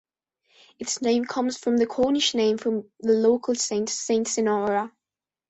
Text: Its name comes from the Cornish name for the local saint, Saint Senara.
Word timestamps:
Its 0.79 0.99
name 1.03 1.25
comes 1.25 1.59
from 1.59 1.77
the 1.77 1.85
Cornish 1.85 2.33
name 2.33 2.57
for 2.57 2.83
the 3.01 3.13
local 3.13 3.53
saint, 3.53 3.87
Saint 3.87 4.25
Senara. 4.25 4.91